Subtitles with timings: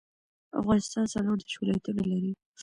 [0.59, 2.31] افغانستان څلوردیش ولایتونه لري.